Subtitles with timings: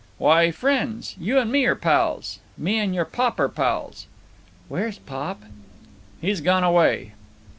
[0.17, 1.15] "Why, friends.
[1.19, 2.39] You and me are pals.
[2.57, 4.07] Me and your pop are pals."
[4.67, 5.43] "Where's pop?"
[6.19, 7.11] "He's gone away."